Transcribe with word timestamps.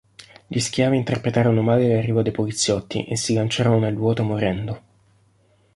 Gli 0.47 0.57
schiavi 0.57 0.97
interpretarono 0.97 1.61
male 1.61 1.87
l'arrivo 1.93 2.23
dei 2.23 2.31
poliziotti, 2.31 3.05
e 3.05 3.15
si 3.15 3.35
lanciarono 3.35 3.77
nel 3.77 3.95
vuoto 3.95 4.23
morendo. 4.23 4.81